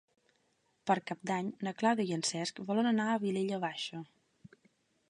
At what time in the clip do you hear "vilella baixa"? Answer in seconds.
3.27-4.03